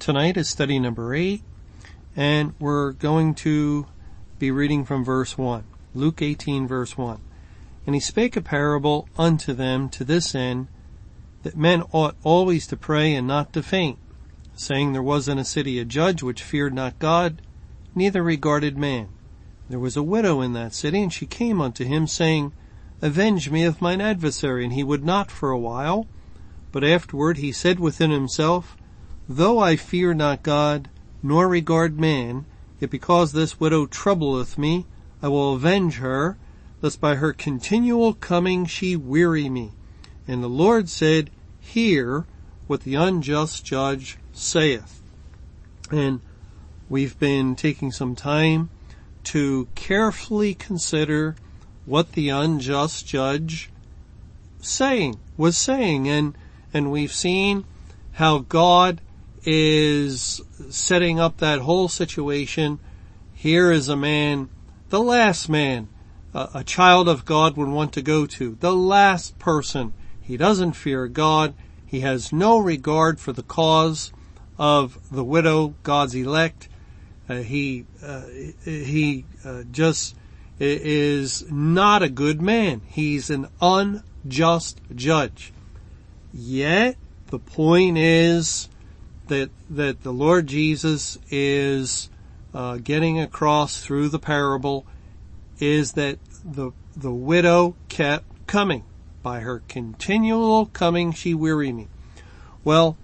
[0.00, 1.42] Tonight is study number 8
[2.16, 3.86] and we're going to
[4.38, 5.62] be reading from verse 1.
[5.94, 7.20] Luke 18 verse 1.
[7.84, 10.68] And he spake a parable unto them to this end
[11.42, 13.98] that men ought always to pray and not to faint,
[14.54, 17.42] saying there was in a city a judge which feared not God,
[17.94, 19.10] neither regarded man.
[19.68, 22.54] There was a widow in that city and she came unto him saying,
[23.02, 24.64] Avenge me of mine adversary.
[24.64, 26.06] And he would not for a while.
[26.72, 28.78] But afterward he said within himself,
[29.32, 30.88] Though I fear not God,
[31.22, 32.46] nor regard man,
[32.80, 34.86] yet because this widow troubleth me,
[35.22, 36.36] I will avenge her,
[36.82, 39.70] lest by her continual coming she weary me.
[40.26, 42.26] And the Lord said, Hear
[42.66, 45.00] what the unjust judge saith.
[45.92, 46.22] And
[46.88, 48.68] we've been taking some time
[49.24, 51.36] to carefully consider
[51.86, 53.70] what the unjust judge
[54.60, 56.36] saying was saying and
[56.74, 57.64] and we've seen
[58.14, 59.00] how God
[59.44, 62.78] is setting up that whole situation.
[63.34, 64.48] Here is a man,
[64.90, 65.88] the last man
[66.32, 69.92] a child of God would want to go to, the last person.
[70.20, 71.54] He doesn't fear God.
[71.84, 74.12] He has no regard for the cause
[74.56, 76.68] of the widow, God's elect.
[77.28, 78.26] Uh, he uh,
[78.64, 80.16] he uh, just
[80.60, 82.82] is not a good man.
[82.86, 85.52] He's an unjust judge.
[86.32, 86.96] Yet
[87.28, 88.68] the point is
[89.30, 92.10] that that the Lord Jesus is
[92.52, 94.84] uh, getting across through the parable
[95.58, 98.84] is that the the widow kept coming.
[99.22, 101.88] By her continual coming, she weary me.
[102.64, 102.96] Well,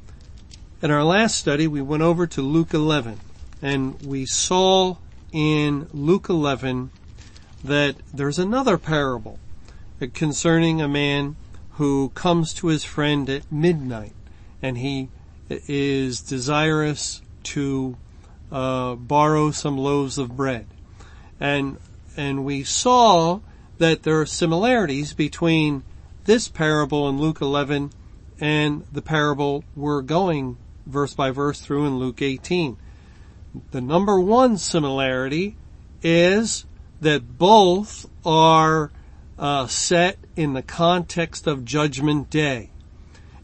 [0.81, 3.21] in our last study, we went over to Luke 11,
[3.61, 4.97] and we saw
[5.33, 6.91] in Luke 11
[7.63, 9.39] that there's another parable
[10.15, 11.37] concerning a man
[11.73, 14.13] who comes to his friend at midnight
[14.63, 15.09] and he
[15.49, 17.97] is desirous to
[18.51, 20.67] uh, borrow some loaves of bread.
[21.39, 21.79] And,
[22.17, 23.41] and we saw
[23.79, 25.83] that there are similarities between
[26.25, 27.93] this parable in Luke 11
[28.41, 32.77] and the parable we're going verse by verse through in Luke 18.
[33.71, 35.57] The number one similarity
[36.03, 36.65] is
[37.01, 38.91] that both are
[39.39, 42.71] uh, set in the context of Judgment Day.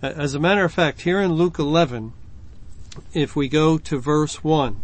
[0.02, 2.12] As a matter of fact, here in Luke 11,
[3.14, 4.80] if we go to verse 1,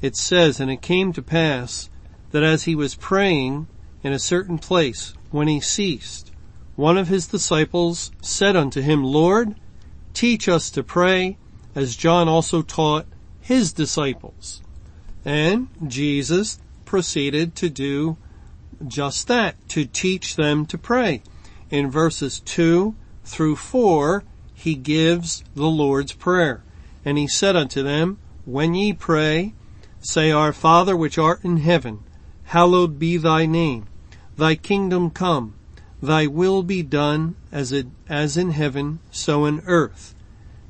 [0.00, 1.90] it says, And it came to pass
[2.30, 3.66] that as he was praying
[4.02, 6.32] in a certain place, when he ceased,
[6.74, 9.56] one of his disciples said unto him, Lord,
[10.14, 11.36] teach us to pray,
[11.74, 13.04] as John also taught
[13.42, 14.62] his disciples.
[15.22, 18.16] And Jesus proceeded to do
[18.88, 21.22] just that, to teach them to pray.
[21.68, 24.24] In verses 2 through 4,
[24.60, 26.62] he gives the Lord's Prayer.
[27.04, 29.54] And he said unto them, When ye pray,
[30.00, 32.00] say, Our Father which art in heaven,
[32.44, 33.86] hallowed be thy name.
[34.36, 35.54] Thy kingdom come.
[36.02, 40.14] Thy will be done as it, as in heaven, so in earth.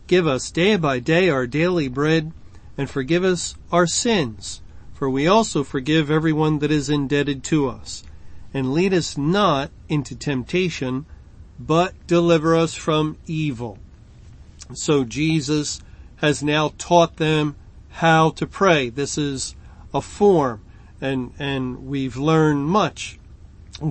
[0.06, 2.32] Give us day by day our daily bread
[2.76, 4.60] and forgive us our sins
[5.00, 8.04] for we also forgive everyone that is indebted to us.
[8.52, 11.06] And lead us not into temptation,
[11.66, 13.78] but deliver us from evil.
[14.72, 15.80] So Jesus
[16.16, 17.56] has now taught them
[17.90, 18.88] how to pray.
[18.88, 19.54] This is
[19.92, 20.62] a form
[21.00, 23.18] and, and we've learned much,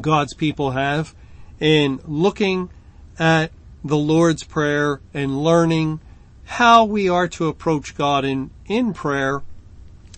[0.01, 1.15] God's people have,
[1.59, 2.69] in looking
[3.17, 3.51] at
[3.83, 5.99] the Lord's Prayer and learning
[6.45, 9.43] how we are to approach God in, in prayer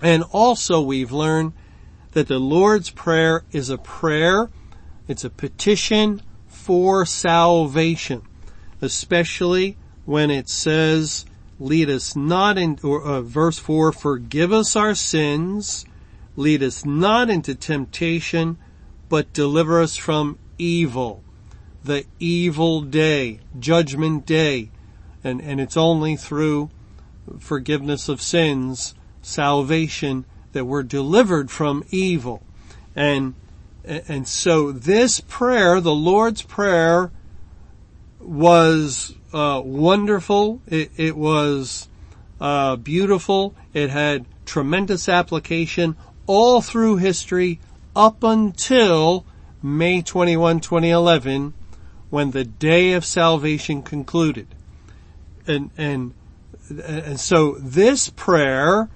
[0.01, 1.53] and also we've learned
[2.13, 4.49] that the Lord's Prayer is a prayer,
[5.07, 6.21] it's a petition
[6.61, 8.21] for salvation,
[8.81, 11.25] especially when it says,
[11.59, 15.85] lead us not in, or uh, verse 4, forgive us our sins,
[16.35, 18.57] lead us not into temptation,
[19.09, 21.23] but deliver us from evil.
[21.83, 24.69] The evil day, judgment day,
[25.23, 26.69] and, and it's only through
[27.39, 32.43] forgiveness of sins salvation, that we're delivered from evil.
[32.95, 33.35] And,
[33.83, 37.11] and so this prayer, the Lord's Prayer,
[38.19, 40.61] was uh, wonderful.
[40.67, 41.89] It, it was
[42.39, 43.55] uh, beautiful.
[43.73, 45.95] It had tremendous application
[46.27, 47.59] all through history
[47.95, 49.25] up until
[49.63, 51.53] May 21, 2011,
[52.09, 54.47] when the day of salvation concluded.
[55.47, 56.13] And, and,
[56.69, 58.89] and so this prayer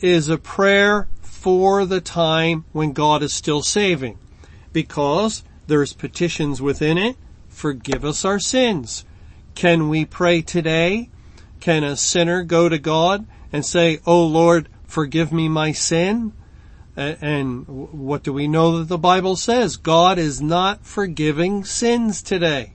[0.00, 1.08] is a prayer
[1.40, 4.18] for the time when God is still saving
[4.74, 7.16] because there's petitions within it.
[7.48, 9.06] Forgive us our sins.
[9.54, 11.08] Can we pray today?
[11.58, 16.34] Can a sinner go to God and say, Oh Lord, forgive me my sin?
[16.94, 19.78] And what do we know that the Bible says?
[19.78, 22.74] God is not forgiving sins today.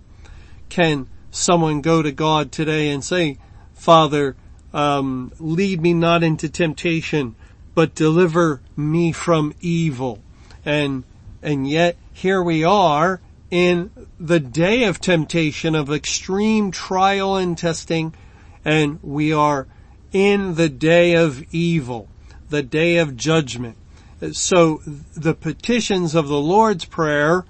[0.70, 3.38] Can someone go to God today and say,
[3.76, 4.36] Father,
[4.74, 7.36] um, lead me not into temptation,
[7.76, 10.20] but deliver me from evil.
[10.66, 11.04] And,
[11.44, 18.14] and yet here we are in the day of temptation of extreme trial and testing
[18.66, 19.68] and we are
[20.12, 22.10] in the day of evil,
[22.50, 23.78] the day of judgment.
[24.32, 27.46] So the petitions of the Lord's Prayer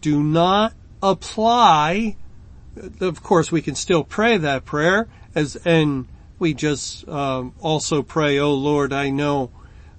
[0.00, 0.72] do not
[1.02, 2.16] apply.
[3.00, 8.38] Of course, we can still pray that prayer as, and we just um, also pray,
[8.38, 9.50] "Oh Lord, I know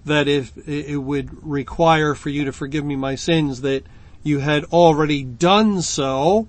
[0.10, 3.84] that if it would require for you to forgive me my sins, that
[4.24, 6.48] you had already done so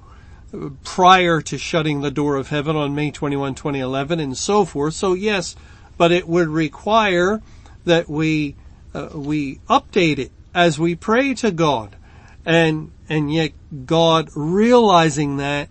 [0.85, 4.95] prior to shutting the door of heaven on May 21, 2011 and so forth.
[4.95, 5.55] So yes,
[5.97, 7.41] but it would require
[7.85, 8.57] that we,
[8.93, 11.97] uh, we update it as we pray to God.
[12.45, 13.53] And, and yet
[13.87, 15.69] God realizing that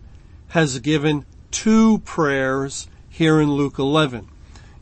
[0.49, 4.27] has given two prayers here in Luke 11.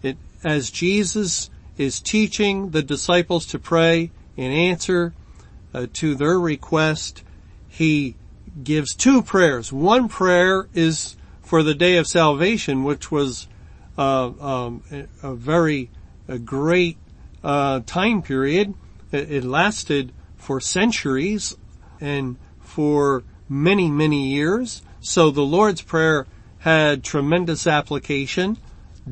[0.04, 5.13] It, as Jesus is teaching the disciples to pray in answer
[5.74, 7.24] uh, to their request,
[7.68, 8.15] he
[8.63, 9.71] gives two prayers.
[9.71, 13.47] One prayer is for the day of salvation, which was
[13.97, 14.83] uh, um,
[15.24, 15.89] a very
[16.27, 16.97] a great
[17.44, 18.73] uh, time period.
[19.12, 21.56] It, it lasted for centuries
[22.00, 24.81] and for many, many years.
[25.00, 26.27] So the Lord's Prayer
[26.59, 28.57] had tremendous application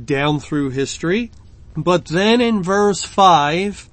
[0.03, 1.31] down through history.
[1.75, 3.89] But then in verse 5,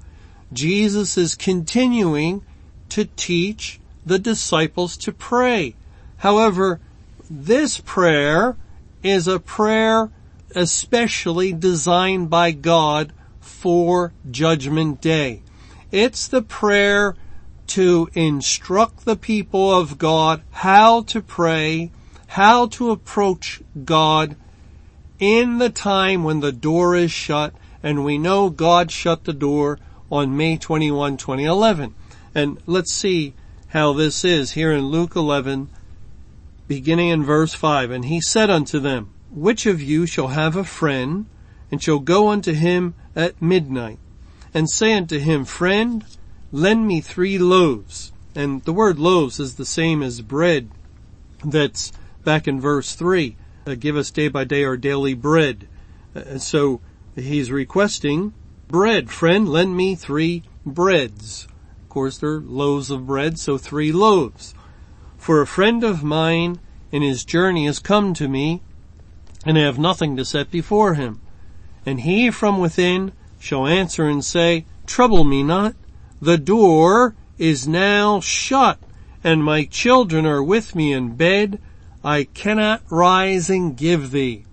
[0.52, 2.43] Jesus is continuing
[2.90, 5.75] to teach the disciples to pray.
[6.19, 6.81] However,
[7.29, 8.56] this prayer
[9.02, 10.11] is a prayer
[10.55, 15.43] especially designed by God for judgment day.
[15.90, 17.17] It's the prayer
[17.69, 21.90] to instruct the people of God how to pray,
[22.28, 24.37] how to approach God
[25.19, 29.79] in the time when the door is shut and we know God shut the door
[30.11, 31.94] on May 21, 2011.
[32.34, 33.34] And let's see
[33.69, 35.69] how this is here in Luke 11,
[36.69, 37.90] beginning in verse 5.
[37.90, 41.26] And he said unto them, Which of you shall have a friend,
[41.70, 43.99] and shall go unto him at midnight,
[44.52, 46.05] and say unto him, Friend,
[46.52, 48.12] lend me three loaves.
[48.35, 50.70] And the word loaves is the same as bread
[51.44, 51.93] that's
[52.25, 53.37] back in verse 3.
[53.67, 55.69] Uh, give us day by day our daily bread.
[56.14, 56.81] Uh, so
[57.14, 58.32] he's requesting
[58.69, 59.11] bread.
[59.11, 61.47] Friend, lend me three breads
[61.82, 64.55] Of course, they're loaves of bread, so three loaves.
[65.19, 66.59] For a friend of mine
[66.91, 68.62] in his journey has come to me,
[69.44, 71.20] and I have nothing to set before him.
[71.85, 75.75] And he from within shall answer and say, Trouble me not.
[76.21, 78.78] The door is now shut,
[79.25, 81.61] and my children are with me in bed.
[82.04, 84.45] I cannot rise and give thee.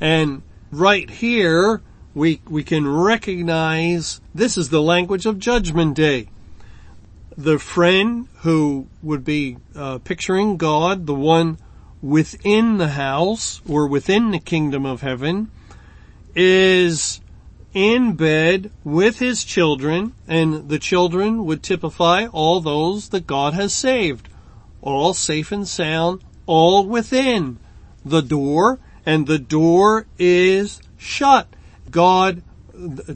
[0.00, 1.82] And right here,
[2.14, 6.28] we, we can recognize this is the language of judgment day.
[7.36, 11.58] The friend who would be uh, picturing God, the one
[12.02, 15.50] within the house or within the kingdom of heaven,
[16.34, 17.20] is
[17.74, 23.74] in bed with his children, and the children would typify all those that God has
[23.74, 24.28] saved,
[24.80, 27.58] all safe and sound, all within
[28.02, 31.46] the door, and the door is shut.
[31.90, 32.42] God,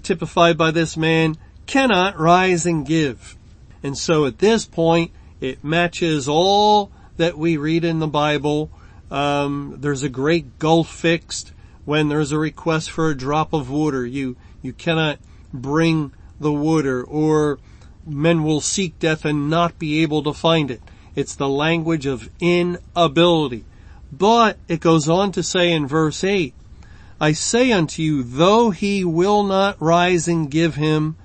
[0.02, 3.36] typified by this man, cannot rise and give.
[3.82, 8.70] And so at this point, it matches all that we read in the Bible.
[9.10, 11.52] Um, there's a great gulf fixed
[11.84, 14.06] when there's a request for a drop of water.
[14.06, 15.18] You, you cannot
[15.52, 17.58] bring the water or
[18.06, 20.80] men will seek death and not be able to find it.
[21.14, 23.64] It's the language of inability.
[24.12, 26.54] But it goes on to say in verse 8,
[27.20, 31.16] I say unto you, though he will not rise and give him,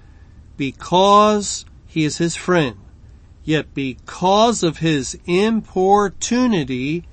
[0.58, 2.78] because he is his friend.
[3.44, 7.06] Yet because of his importunity,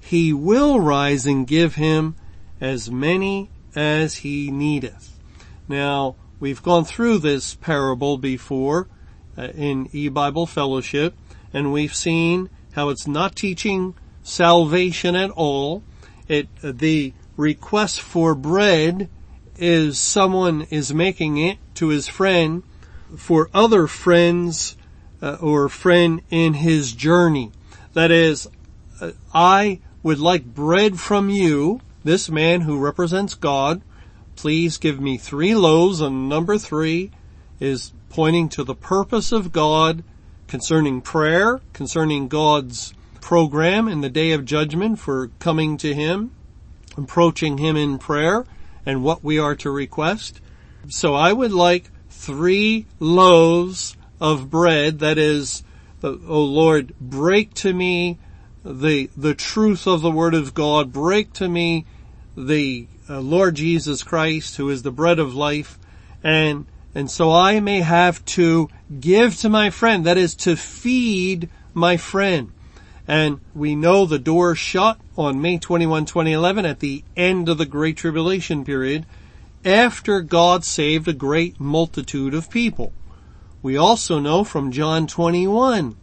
[0.00, 2.16] he will rise and give him
[2.60, 5.18] as many as he needeth.
[5.68, 8.88] Now, we've gone through this parable before
[9.36, 11.14] uh, in e-Bible fellowship
[11.52, 13.94] and we've seen how it's not teaching
[14.30, 15.82] salvation at all.
[16.28, 19.08] It, the request for bread
[19.56, 22.62] is someone is making it to his friend
[23.16, 24.76] for other friends
[25.20, 27.50] uh, or friend in his journey.
[27.92, 28.48] That is,
[29.00, 33.82] uh, I would like bread from you, this man who represents God.
[34.36, 37.10] Please give me three loaves and number three
[37.58, 40.02] is pointing to the purpose of God
[40.46, 46.32] concerning prayer, concerning God's program in the day of judgment for coming to Him,
[46.96, 48.46] approaching Him in prayer,
[48.86, 50.40] and what we are to request.
[50.88, 55.62] So I would like three loaves of bread, that is,
[56.02, 58.18] O oh Lord, break to me
[58.64, 61.86] the, the truth of the Word of God, break to me
[62.36, 65.78] the uh, Lord Jesus Christ, who is the bread of life,
[66.22, 68.68] and, and so I may have to
[69.00, 72.52] give to my friend, that is to feed my friend.
[73.10, 77.66] And we know the door shut on May 21, 2011 at the end of the
[77.66, 79.04] Great Tribulation period
[79.64, 82.92] after God saved a great multitude of people.
[83.62, 85.96] We also know from John 21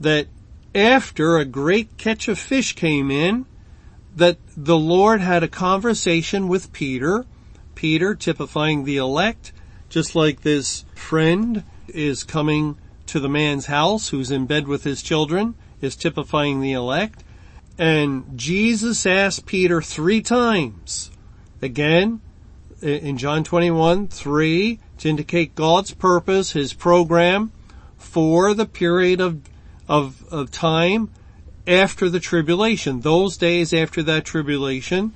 [0.00, 0.26] that
[0.74, 3.46] after a great catch of fish came in,
[4.16, 7.24] that the Lord had a conversation with Peter,
[7.76, 9.52] Peter typifying the elect,
[9.88, 15.04] just like this friend is coming to the man's house who's in bed with his
[15.04, 17.24] children, is typifying the elect.
[17.78, 21.10] And Jesus asked Peter three times,
[21.60, 22.20] again,
[22.80, 27.52] in John 21, 3, to indicate God's purpose, His program
[27.96, 29.40] for the period of,
[29.88, 31.10] of, of time
[31.66, 35.12] after the tribulation, those days after that tribulation.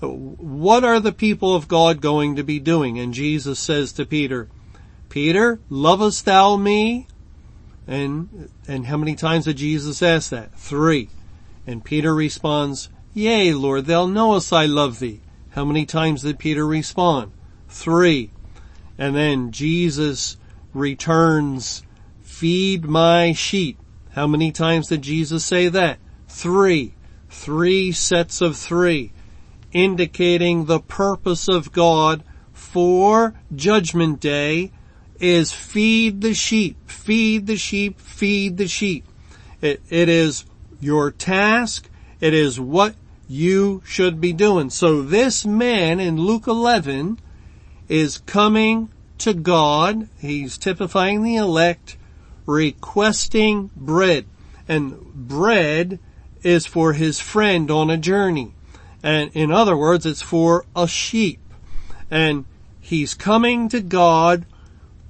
[0.00, 2.98] What are the people of God going to be doing?
[2.98, 4.48] And Jesus says to Peter,
[5.08, 7.06] Peter, lovest thou me?
[7.86, 10.54] And, and how many times did Jesus ask that?
[10.54, 11.08] Three.
[11.66, 15.20] And Peter responds, Yea, Lord, thou knowest I love thee.
[15.50, 17.32] How many times did Peter respond?
[17.68, 18.30] Three.
[18.98, 20.36] And then Jesus
[20.74, 21.82] returns,
[22.22, 23.78] feed my sheep.
[24.12, 25.98] How many times did Jesus say that?
[26.28, 26.94] Three.
[27.28, 29.12] Three sets of three,
[29.72, 34.72] indicating the purpose of God for judgment day
[35.20, 39.04] is feed the sheep, feed the sheep, feed the sheep.
[39.60, 40.44] It, it is
[40.80, 41.88] your task.
[42.20, 42.94] It is what
[43.28, 44.70] you should be doing.
[44.70, 47.18] So this man in Luke 11
[47.88, 50.08] is coming to God.
[50.18, 51.96] He's typifying the elect,
[52.44, 54.26] requesting bread.
[54.68, 55.98] And bread
[56.42, 58.54] is for his friend on a journey.
[59.02, 61.40] And in other words, it's for a sheep.
[62.10, 62.44] And
[62.80, 64.46] he's coming to God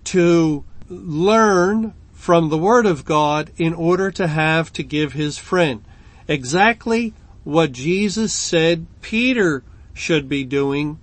[0.06, 5.84] to learn from the Word of God in order to have to give his friend.
[6.28, 7.12] Exactly
[7.44, 10.98] what Jesus said Peter should be doing,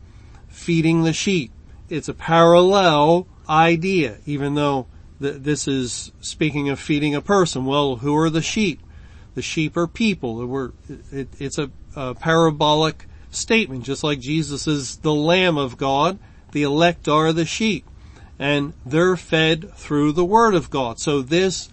[0.48, 1.52] feeding the sheep.
[1.90, 4.88] It's a parallel idea, even though
[5.22, 7.66] th- this is speaking of feeding a person.
[7.66, 8.82] Well, who are the sheep?
[9.36, 10.46] The sheep are people.
[10.46, 10.72] We're,
[11.12, 16.20] it, it's a, a parabolic statement, just like Jesus is the Lamb of God.
[16.52, 17.86] The elect are the sheep
[18.40, 21.00] and they're fed through the Word of God.
[21.00, 21.70] So this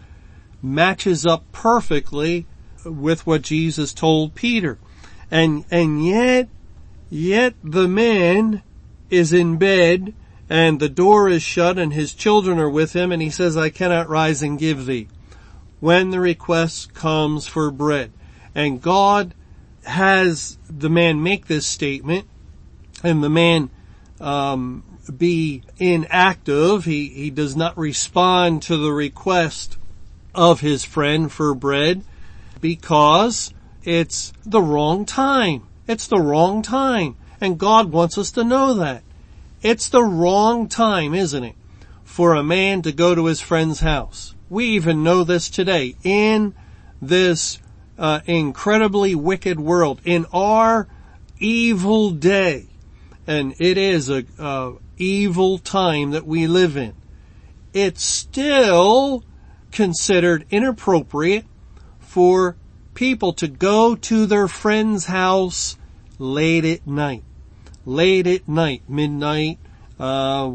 [0.62, 2.46] matches up perfectly
[2.84, 4.78] with what Jesus told Peter.
[5.30, 6.48] And, and yet,
[7.08, 8.62] yet the man
[9.08, 10.14] is in bed
[10.48, 13.70] and the door is shut and his children are with him and he says, I
[13.70, 15.08] cannot rise and give thee.
[15.78, 18.12] When the request comes for bread.
[18.54, 19.34] And God
[19.84, 22.26] has the man make this statement
[23.02, 23.70] and the man,
[24.20, 26.84] um, be inactive.
[26.84, 29.76] He, he does not respond to the request
[30.34, 32.02] of his friend for bread
[32.60, 33.52] because
[33.84, 35.66] it's the wrong time.
[35.86, 37.16] It's the wrong time.
[37.40, 39.02] And God wants us to know that.
[39.62, 41.56] It's the wrong time, isn't it?
[42.04, 44.34] For a man to go to his friend's house.
[44.48, 46.54] We even know this today in
[47.00, 47.58] this
[47.98, 50.88] uh, incredibly wicked world, in our
[51.38, 52.66] evil day.
[53.26, 56.94] And it is a, a evil time that we live in.
[57.72, 59.24] It's still
[59.72, 61.46] considered inappropriate
[61.98, 62.56] for
[62.94, 65.76] people to go to their friend's house
[66.18, 67.22] late at night.
[67.86, 69.58] Late at night, midnight,
[69.98, 70.50] uh,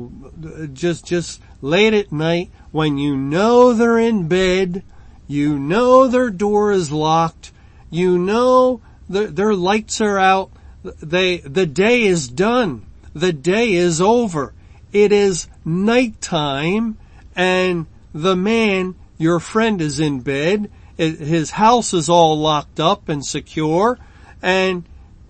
[0.73, 4.83] just, just late at night when you know they're in bed,
[5.27, 7.51] you know their door is locked,
[7.89, 10.51] you know their, their lights are out,
[10.83, 12.85] they, the day is done.
[13.15, 14.53] The day is over.
[14.91, 16.97] It is nighttime
[17.33, 20.69] and the man, your friend is in bed.
[20.97, 23.97] His house is all locked up and secure
[24.41, 24.83] and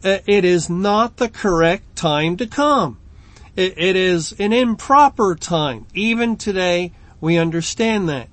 [0.03, 2.97] uh, it is not the correct time to come.
[3.55, 5.85] it is an improper time.
[5.93, 8.27] Even today, we understand that.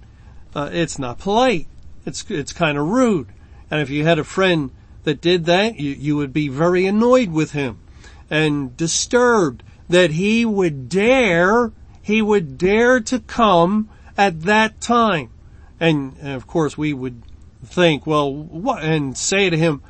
[0.55, 1.67] Uh, it's not polite.
[2.07, 3.29] It's, it's kind of rude.
[3.71, 4.71] And if you had a friend
[5.05, 7.82] that did that, you, you would be very annoyed with him
[8.31, 15.31] and disturbed that he would dare, he would dare to come at that time.
[15.79, 17.23] And, of course we would
[17.65, 19.83] think, well, what, and say to him,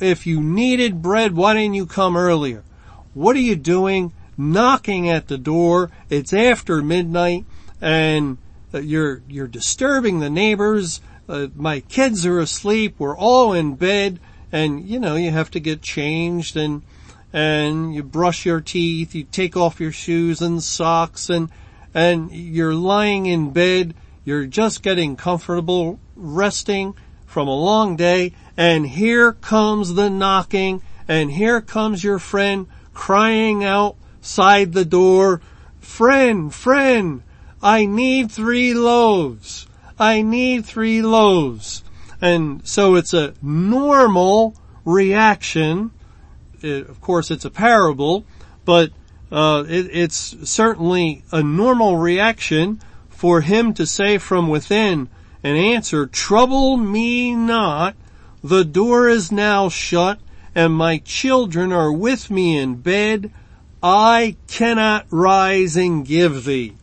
[0.00, 2.64] if you needed bread, why didn't you come earlier?
[3.14, 5.90] What are you doing knocking at the door?
[6.10, 7.44] It's after midnight
[7.80, 8.38] and
[8.72, 11.00] uh, you're, you're disturbing the neighbors.
[11.28, 12.96] Uh, my kids are asleep.
[12.98, 16.82] We're all in bed and you know, you have to get changed and,
[17.32, 21.50] and you brush your teeth, you take off your shoes and socks and,
[21.94, 23.94] and you're lying in bed,
[24.24, 26.94] you're just getting comfortable, resting
[27.26, 33.64] from a long day, and here comes the knocking, and here comes your friend crying
[33.64, 35.40] outside the door,
[35.78, 37.22] friend, friend,
[37.62, 39.66] I need three loaves.
[39.98, 41.82] I need three loaves.
[42.20, 45.90] And so it's a normal reaction.
[46.62, 48.24] It, of course, it's a parable,
[48.64, 48.90] but
[49.30, 55.08] uh, it, it's certainly a normal reaction for him to say from within
[55.42, 57.94] an answer, trouble me not,
[58.42, 60.20] the door is now shut
[60.54, 63.30] and my children are with me in bed.
[63.82, 66.74] I cannot rise and give thee.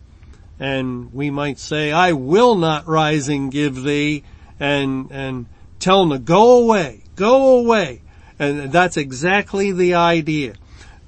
[0.60, 4.24] And we might say, I will not rise and give thee
[4.60, 5.48] and, and
[5.80, 8.02] tell them to go away, go away.
[8.38, 10.56] And that's exactly the idea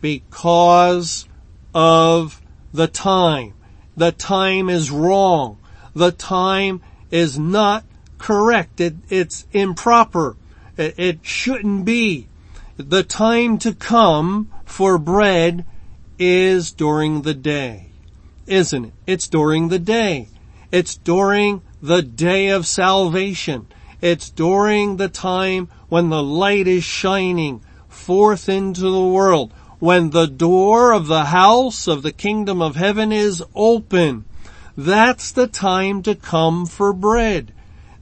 [0.02, 1.28] because
[1.74, 2.42] of
[2.74, 3.54] the time.
[3.96, 5.58] The time is wrong.
[5.94, 7.84] The time is not
[8.18, 8.80] correct.
[8.80, 10.36] It, it's improper.
[10.78, 12.28] It, it shouldn't be.
[12.78, 15.66] The time to come for bread
[16.20, 17.90] is during the day,
[18.46, 18.94] isn't it?
[19.08, 20.30] It's during the day.
[20.72, 23.68] It's during the day of salvation.
[24.02, 30.28] It's during the time when the light is shining forth into the world, when the
[30.28, 34.26] door of the house of the kingdom of heaven is open.
[34.76, 37.54] That's the time to come for bread.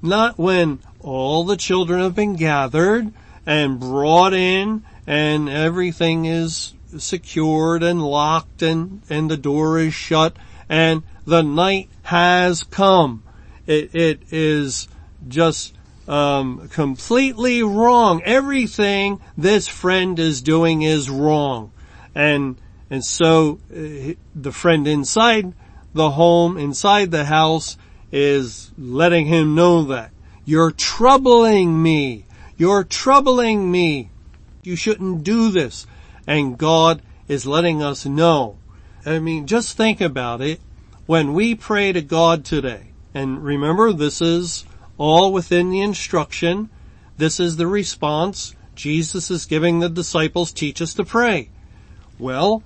[0.02, 3.12] Not when all the children have been gathered
[3.46, 10.36] and brought in and everything is secured and locked and, and the door is shut
[10.70, 13.24] and the night has come.
[13.68, 14.88] It, it is
[15.28, 15.74] just
[16.08, 18.22] um, completely wrong.
[18.24, 21.72] Everything this friend is doing is wrong,
[22.14, 22.58] and
[22.90, 25.54] and so uh, the friend inside
[25.94, 27.78] the home, inside the house,
[28.12, 30.12] is letting him know that
[30.46, 32.26] you're troubling me.
[32.56, 34.12] You're troubling me.
[34.64, 35.88] You shouldn't do this.
[36.28, 38.58] And God is letting us know.
[39.06, 40.60] I mean, just think about it.
[41.08, 44.66] When we pray to God today, and remember this is
[44.98, 46.70] all within the instruction.
[47.18, 51.50] This is the response Jesus is giving the disciples teach us to pray.
[52.20, 52.64] Well,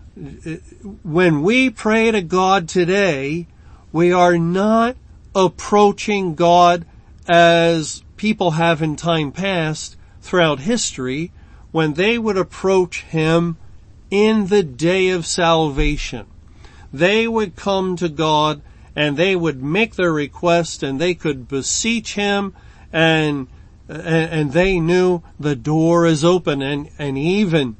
[1.03, 3.47] when we pray to God today,
[3.91, 4.97] we are not
[5.35, 6.85] approaching God
[7.27, 11.31] as people have in time past throughout history
[11.71, 13.57] when they would approach Him
[14.09, 16.25] in the day of salvation.
[16.91, 18.61] They would come to God
[18.99, 22.53] and they would make their request and they could beseech him
[22.91, 23.47] and
[23.87, 27.77] and they knew the door is open and and even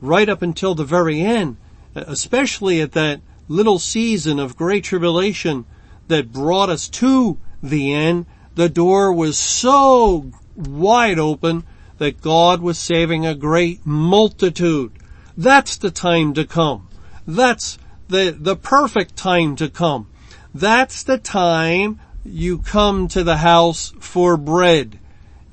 [0.00, 1.58] right up until the very end
[1.94, 5.66] especially at that little season of great tribulation
[6.08, 11.64] that brought us to the end the door was so wide open
[11.98, 14.92] that God was saving a great multitude.
[15.36, 16.88] That's the time to come.
[17.26, 20.08] That's the the perfect time to come
[20.54, 24.98] that's the time you come to the house for bread.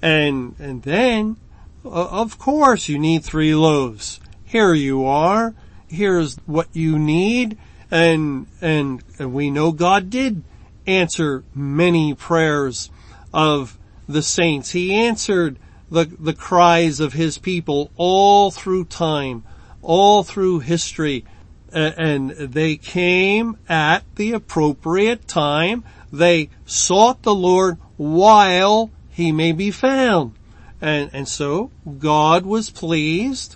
[0.02, 1.38] And, and then,
[1.84, 4.20] of course you need three loaves.
[4.46, 5.54] Here you are.
[5.88, 7.58] Here's what you need.
[7.92, 10.44] And, and, and we know God did
[10.86, 12.90] answer many prayers
[13.34, 14.72] of the saints.
[14.72, 15.58] He answered
[15.90, 19.44] the, the cries of his people all through time,
[19.82, 21.26] all through history
[21.74, 25.84] and they came at the appropriate time.
[26.12, 30.34] They sought the Lord while he may be found.
[30.82, 33.56] And, and so God was pleased.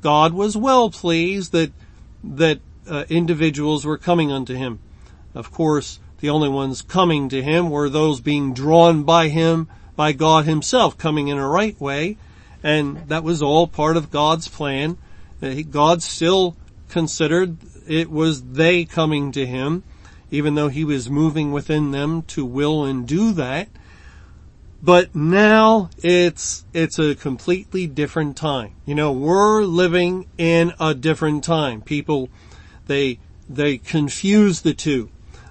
[0.00, 1.72] God was well pleased that,
[2.24, 4.80] that uh, individuals were coming unto him.
[5.34, 10.12] Of course, the only ones coming to him were those being drawn by him, by
[10.12, 12.16] God himself, coming in a right way.
[12.62, 14.96] And that was all part of God's plan.
[15.42, 16.56] Uh, God still
[16.92, 17.56] considered
[17.88, 19.82] it was they coming to him,
[20.30, 23.68] even though he was moving within them to will and do that.
[24.82, 28.74] But now it's, it's a completely different time.
[28.84, 31.80] You know, we're living in a different time.
[31.80, 32.28] People,
[32.86, 35.08] they, they confuse the two.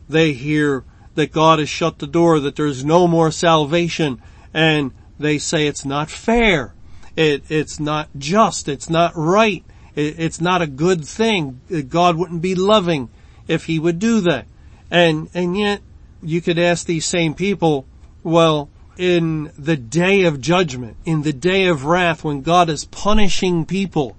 [0.08, 0.84] They hear
[1.15, 4.21] that God has shut the door, that there's no more salvation,
[4.54, 6.75] and they say it's not fair.
[7.15, 8.67] It, it's not just.
[8.67, 9.63] It's not right.
[9.95, 11.62] It, it's not a good thing.
[11.89, 13.10] God wouldn't be loving
[13.47, 14.45] if he would do that.
[14.89, 15.82] And, and yet
[16.21, 17.86] you could ask these same people,
[18.23, 23.65] well, in the day of judgment, in the day of wrath when God is punishing
[23.65, 24.15] people,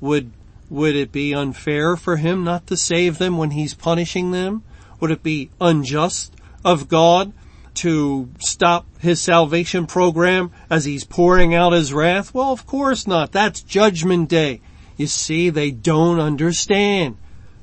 [0.00, 0.32] would,
[0.70, 4.62] would it be unfair for him not to save them when he's punishing them?
[5.00, 7.32] Would it be unjust of God
[7.74, 12.34] to stop his salvation program as he's pouring out his wrath?
[12.34, 13.30] Well, of course not.
[13.30, 14.60] That's judgment day.
[14.98, 17.16] You see, they don't understand.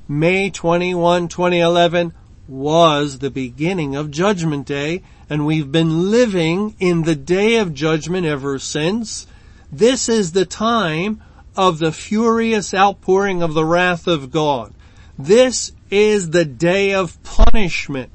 [0.08, 2.14] May 21, 2011
[2.48, 8.26] was the beginning of judgment day and we've been living in the day of judgment
[8.26, 9.26] ever since.
[9.70, 11.22] This is the time
[11.56, 14.72] of the furious outpouring of the wrath of God.
[15.18, 18.12] This is the day of punishment.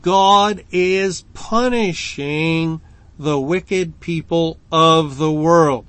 [0.00, 2.80] God is punishing
[3.18, 5.86] the wicked people of the world.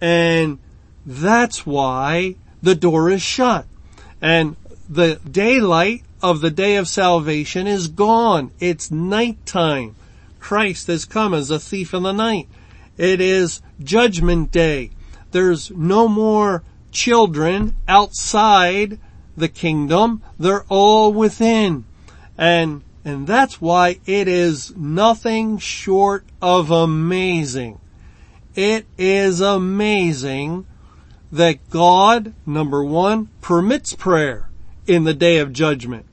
[0.00, 0.58] And
[1.06, 3.66] that's why the door is shut.
[4.20, 4.56] And
[4.88, 8.50] the daylight of the day of salvation is gone.
[8.58, 9.94] It's nighttime.
[10.40, 12.48] Christ has come as a thief in the night.
[12.96, 14.90] It is judgment day.
[15.30, 18.98] There's no more children outside
[19.36, 20.22] the kingdom.
[20.38, 21.84] They're all within.
[22.38, 27.78] And, and that's why it is nothing short of amazing.
[28.54, 30.66] It is amazing
[31.36, 34.50] that God, number one, permits prayer
[34.86, 36.06] in the day of judgment.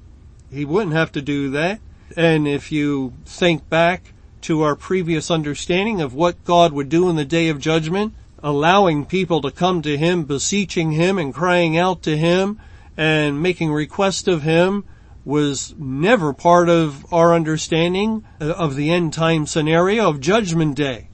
[0.52, 1.80] He wouldn't have to do that.
[2.16, 7.16] And if you think back to our previous understanding of what God would do in
[7.16, 12.04] the day of judgment, allowing people to come to Him, beseeching Him and crying out
[12.04, 12.60] to Him
[12.98, 14.84] and making request of Him
[15.26, 21.08] was never part of our understanding of the end time scenario of judgment day.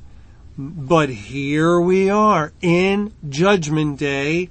[0.61, 4.49] But here we are in judgment day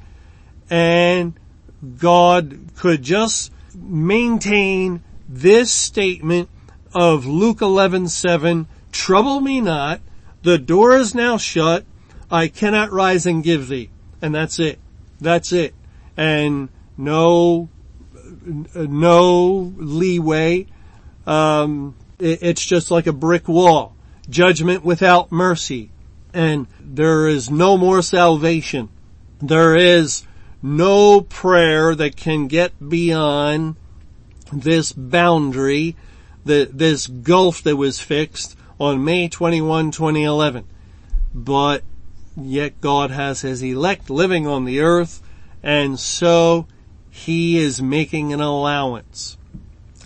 [0.70, 1.34] and
[1.98, 6.48] God could just maintain this statement
[6.94, 10.00] of Luke 11:7, trouble me not,
[10.44, 11.84] the door is now shut,
[12.30, 13.90] I cannot rise and give thee.
[14.22, 14.78] And that's it.
[15.20, 15.74] That's it.
[16.16, 17.68] And no,
[18.74, 20.68] no leeway.
[21.26, 23.94] Um, it, it's just like a brick wall.
[24.30, 25.90] Judgment without mercy.
[26.38, 28.90] And there is no more salvation.
[29.42, 30.24] There is
[30.62, 33.74] no prayer that can get beyond
[34.52, 35.96] this boundary,
[36.44, 40.64] this gulf that was fixed on May 21, 2011.
[41.34, 41.82] But
[42.36, 45.20] yet God has his elect living on the earth
[45.60, 46.68] and so
[47.10, 49.36] he is making an allowance.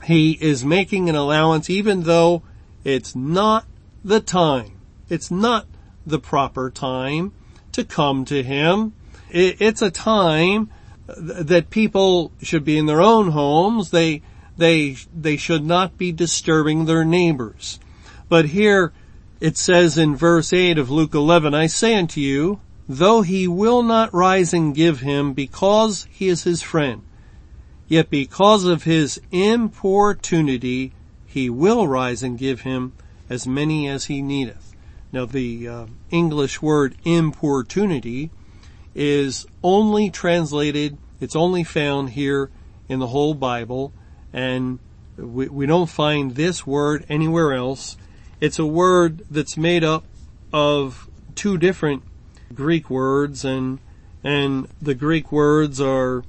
[0.04, 2.42] He is making an allowance even though
[2.84, 3.66] it's not
[4.02, 4.78] the time.
[5.10, 5.66] It's not
[6.06, 7.32] the proper time
[7.72, 8.92] to come to him
[9.32, 10.70] it's a time
[11.06, 13.90] that people should be in their own homes.
[13.90, 14.22] They,
[14.56, 17.80] they, they should not be disturbing their neighbors.
[18.28, 18.92] But here
[19.40, 23.82] it says in verse 8 of Luke 11, I say unto you, though he will
[23.82, 27.02] not rise and give him because he is his friend,
[27.88, 30.92] yet because of his importunity,
[31.26, 32.92] he will rise and give him
[33.30, 34.71] as many as he needeth.
[35.12, 38.30] Now the uh, English word importunity
[38.94, 42.50] is only translated, it's only found here
[42.88, 43.92] in the whole Bible,
[44.32, 44.78] and
[45.16, 47.96] we, we don't find this word anywhere else.
[48.40, 50.04] It's a word that's made up
[50.52, 52.02] of two different
[52.54, 53.78] Greek words and,
[54.24, 56.24] and the Greek words are,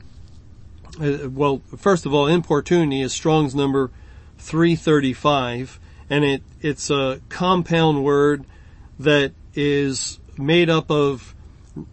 [1.02, 3.92] uh, well, first of all, importunity is Strong's number
[4.38, 8.46] 335 and it, it's a compound word
[9.00, 11.34] that is made up of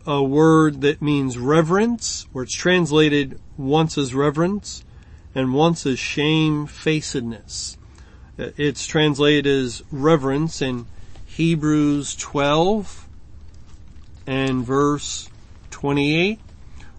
[0.06, 4.84] a word that means reverence, where it's translated once as reverence,
[5.34, 7.78] and once as shamefacedness.
[8.36, 10.86] It's translated as reverence in
[11.26, 13.08] Hebrews 12
[14.26, 15.28] and verse
[15.70, 16.38] 28,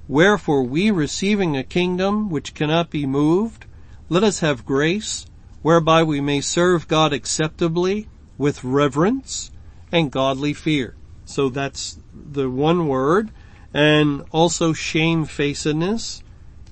[0.08, 3.66] Wherefore we receiving a kingdom which cannot be moved,
[4.10, 5.26] let us have grace
[5.62, 9.51] whereby we may serve God acceptably with reverence
[9.92, 10.96] and godly fear.
[11.26, 13.32] So that's the one word
[13.74, 16.22] and also shamefacedness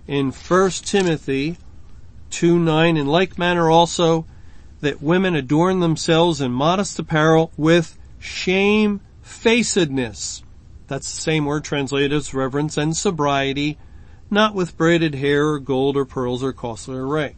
[0.07, 1.57] in 1 Timothy
[2.29, 4.25] 2 9 in like manner also
[4.81, 10.43] that women adorn themselves in modest apparel with shamefacedness.
[10.87, 13.77] That's the same word translated as reverence and sobriety,
[14.31, 17.35] not with braided hair or gold or pearls or costly array.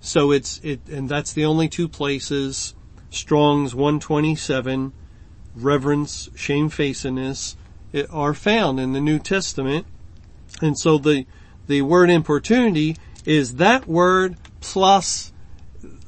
[0.00, 2.74] So it's, it, and that's the only two places,
[3.10, 4.92] Strong's 127,
[5.56, 7.56] reverence, shamefacedness,
[8.10, 9.86] are found in the New Testament.
[10.60, 11.26] And so the,
[11.66, 15.32] the word importunity is that word plus,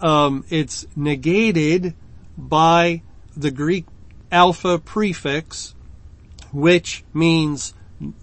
[0.01, 1.95] um, it's negated
[2.37, 3.03] by
[3.37, 3.87] the Greek
[4.31, 5.75] alpha prefix,
[6.53, 7.75] which means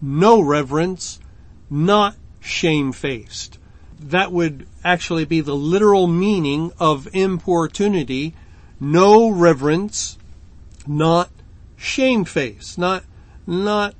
[0.01, 1.19] no reverence,
[1.69, 3.57] not shamefaced.
[3.99, 8.35] That would actually be the literal meaning of importunity,
[8.79, 10.17] no reverence,
[10.87, 11.29] not
[11.75, 13.03] shamefaced, not,
[13.45, 13.95] not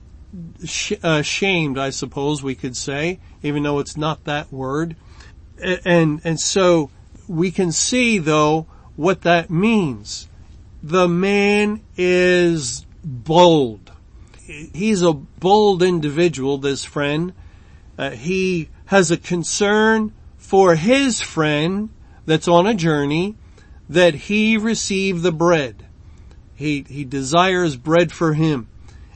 [0.64, 4.96] sh- uh, shamed, I suppose we could say, even though it's not that word.
[5.62, 6.90] And, and so
[7.28, 10.30] we can see though what that means.
[10.84, 13.92] The man is bold.
[14.38, 17.34] He's a bold individual, this friend.
[17.98, 21.90] Uh, he has a concern for his friend
[22.26, 23.36] that's on a journey
[23.90, 25.88] that he receive the bread.
[26.56, 28.68] He, he desires bread for him.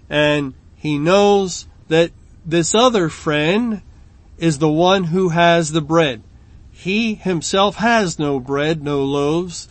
[0.10, 2.12] And he knows that
[2.45, 3.82] this other friend
[4.38, 6.23] is the one who has the bread.
[6.71, 9.67] He himself has no bread, no loaves,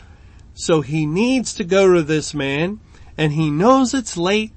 [0.54, 2.80] so he needs to go to this man
[3.16, 4.52] and he knows it's late,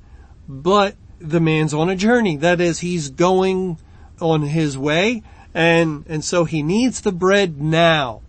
[0.48, 2.36] but the man's on a journey.
[2.38, 3.80] That is, he's going
[4.20, 8.22] on his way and, and so he needs the bread now.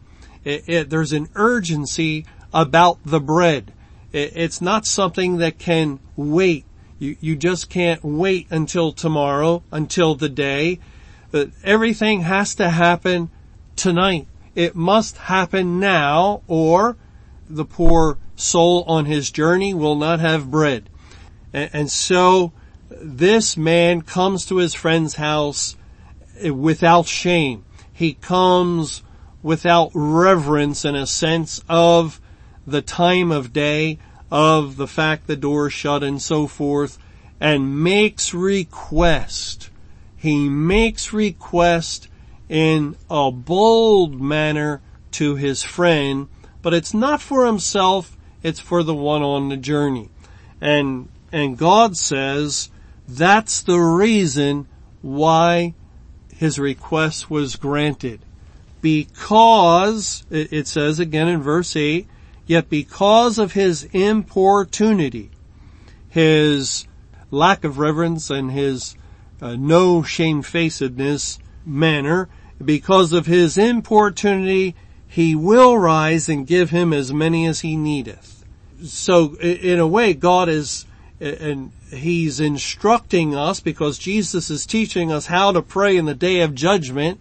[0.45, 3.73] It, it, there's an urgency about the bread.
[4.13, 6.65] It, it's not something that can wait.
[6.99, 10.79] You, you just can't wait until tomorrow, until the day.
[11.35, 13.31] Uh, everything has to happen
[13.75, 14.29] tonight.
[14.55, 16.97] It must happen now or
[17.49, 20.89] the poor soul on his journey will not have bread.
[21.53, 22.53] And, and so
[22.91, 25.77] this man comes to his friend's house
[26.45, 27.65] uh, without shame.
[27.93, 29.03] He comes
[29.43, 32.21] without reverence and a sense of
[32.67, 33.99] the time of day,
[34.31, 36.99] of the fact the door shut and so forth,
[37.41, 39.71] and makes request.
[40.17, 42.09] He makes request
[42.49, 44.81] in a bold manner
[45.13, 46.29] to his friend,
[46.63, 50.09] but it's not for himself, it's for the one on the journey.
[50.61, 52.71] And, and God says
[53.09, 54.69] that's the reason
[55.01, 55.75] why
[56.35, 58.21] his request was granted.
[58.81, 62.09] Because, it says again in verse 8,
[62.47, 65.31] yet because of his importunity,
[66.09, 66.87] his
[67.31, 68.97] lack of reverence and his
[69.41, 72.29] uh, no shamefacedness manner,
[72.65, 74.75] because of his importunity,
[75.07, 78.45] he will rise and give him as many as he needeth.
[78.85, 80.87] So in a way, God is,
[81.21, 86.41] and he's instructing us because Jesus is teaching us how to pray in the day
[86.41, 87.21] of judgment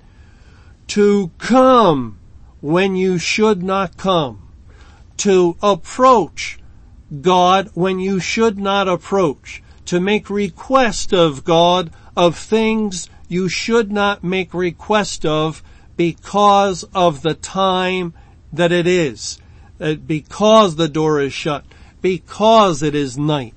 [0.87, 2.19] to come
[2.61, 4.47] when you should not come,
[5.21, 6.57] to approach
[7.21, 13.91] God when you should not approach, to make request of God of things you should
[13.91, 15.61] not make request of
[15.95, 18.15] because of the time
[18.51, 19.37] that it is,
[19.79, 21.65] uh, because the door is shut,
[22.01, 23.53] because it is night.